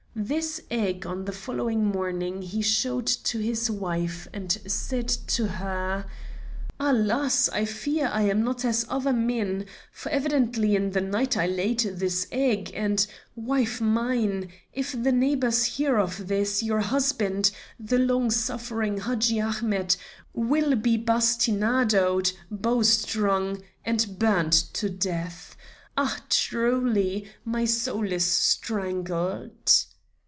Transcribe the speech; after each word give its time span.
This 0.13 0.59
egg 0.69 1.05
on 1.07 1.23
the 1.23 1.31
following 1.31 1.85
morning 1.85 2.41
he 2.41 2.61
showed 2.61 3.07
to 3.07 3.39
his 3.39 3.71
wife, 3.71 4.27
and 4.33 4.51
said 4.67 5.07
to 5.07 5.47
her: 5.47 6.05
"Alas! 6.77 7.47
I 7.51 7.63
fear 7.63 8.09
I 8.11 8.23
am 8.23 8.43
not 8.43 8.65
as 8.65 8.85
other 8.89 9.13
men, 9.13 9.65
for 9.89 10.09
evidently 10.09 10.75
in 10.75 10.89
the 10.91 10.99
night 10.99 11.37
I 11.37 11.47
laid 11.47 11.79
this 11.79 12.27
egg; 12.33 12.71
and, 12.75 13.07
wife 13.37 13.79
mine, 13.79 14.49
if 14.73 14.91
the 14.91 15.13
neighbors 15.13 15.63
hear 15.63 15.97
of 15.97 16.27
this, 16.27 16.61
your 16.61 16.81
husband, 16.81 17.49
the 17.79 17.97
long 17.97 18.29
suffering 18.29 18.97
Hadji 18.99 19.39
Ahmet, 19.39 19.95
will 20.33 20.75
be 20.75 20.97
bastinadoed, 20.97 22.33
bowstrung, 22.51 23.63
and 23.85 24.19
burned 24.19 24.51
to 24.73 24.89
death. 24.89 25.55
Ah, 25.95 26.19
truly, 26.29 27.29
my 27.45 27.63
soul 27.63 28.11
is 28.11 28.25
strangled." 28.25 29.85